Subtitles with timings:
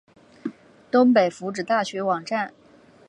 [0.89, 2.55] 东北福祉大学网站